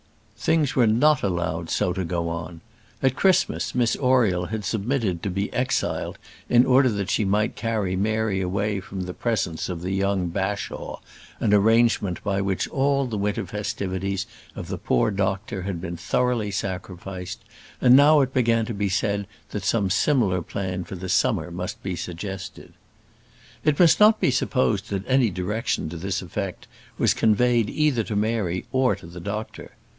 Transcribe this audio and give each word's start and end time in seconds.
Things 0.35 0.75
were 0.75 0.87
not 0.87 1.21
allowed 1.21 1.69
so 1.69 1.93
to 1.93 2.03
go 2.03 2.27
on. 2.27 2.61
At 3.03 3.15
Christmas 3.15 3.75
Miss 3.75 3.95
Oriel 3.97 4.45
had 4.45 4.65
submitted 4.65 5.21
to 5.21 5.29
be 5.29 5.53
exiled, 5.53 6.17
in 6.49 6.65
order 6.65 6.89
that 6.89 7.11
she 7.11 7.23
might 7.23 7.55
carry 7.55 7.95
Mary 7.95 8.41
away 8.41 8.79
from 8.79 9.01
the 9.01 9.13
presence 9.13 9.69
of 9.69 9.83
the 9.83 9.91
young 9.91 10.29
Bashaw, 10.29 10.99
an 11.39 11.53
arrangement 11.53 12.23
by 12.23 12.41
which 12.41 12.67
all 12.69 13.05
the 13.05 13.19
winter 13.19 13.45
festivities 13.45 14.25
of 14.55 14.69
the 14.69 14.79
poor 14.79 15.11
doctor 15.11 15.61
had 15.61 15.79
been 15.79 15.95
thoroughly 15.97 16.49
sacrificed; 16.49 17.43
and 17.79 17.95
now 17.95 18.21
it 18.21 18.33
began 18.33 18.65
to 18.65 18.73
be 18.73 18.89
said 18.89 19.27
that 19.51 19.63
some 19.63 19.91
similar 19.91 20.41
plan 20.41 20.83
for 20.83 20.95
the 20.95 21.09
summer 21.09 21.51
must 21.51 21.83
be 21.83 21.95
suggested. 21.95 22.73
It 23.63 23.79
must 23.79 23.99
not 23.99 24.19
be 24.19 24.31
supposed 24.31 24.89
that 24.89 25.03
any 25.07 25.29
direction 25.29 25.89
to 25.89 25.97
this 25.97 26.23
effect 26.23 26.65
was 26.97 27.13
conveyed 27.13 27.69
either 27.69 28.01
to 28.05 28.15
Mary 28.15 28.65
or 28.71 28.95
to 28.95 29.05
the 29.05 29.19
doctor. 29.19 29.73